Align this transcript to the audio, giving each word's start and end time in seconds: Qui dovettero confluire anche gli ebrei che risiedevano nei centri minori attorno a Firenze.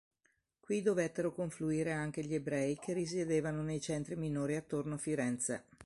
Qui 0.59 0.81
dovettero 0.81 1.31
confluire 1.31 1.91
anche 1.91 2.23
gli 2.25 2.33
ebrei 2.33 2.75
che 2.79 2.93
risiedevano 2.93 3.61
nei 3.61 3.79
centri 3.79 4.15
minori 4.15 4.55
attorno 4.55 4.95
a 4.95 4.97
Firenze. 4.97 5.65